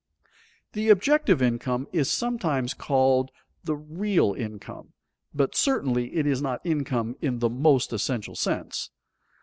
_The 0.73 0.89
objective 0.89 1.43
income 1.43 1.87
is 1.91 2.09
sometimes 2.09 2.73
called 2.73 3.29
the 3.63 3.75
"real" 3.75 4.33
income, 4.33 4.93
but 5.31 5.53
certainly 5.55 6.15
it 6.15 6.25
is 6.25 6.41
not 6.41 6.59
income 6.65 7.15
in 7.21 7.37
the 7.37 7.51
most 7.51 7.93
essential 7.93 8.33
sense. 8.33 8.89